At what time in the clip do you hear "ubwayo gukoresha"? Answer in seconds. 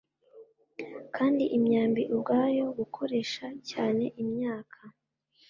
2.15-3.45